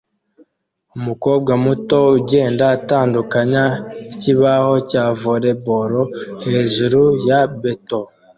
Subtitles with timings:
[0.97, 3.63] Umukobwa muto ugenda atandukanya
[4.13, 5.93] ikibaho cya volly boll
[6.45, 7.99] hejuru ya beto